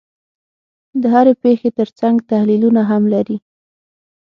[1.01, 3.37] د هرې پېښې ترڅنګ تحلیلونه هم لري.